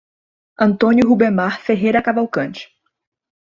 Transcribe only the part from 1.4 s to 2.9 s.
Ferreira Cavalcante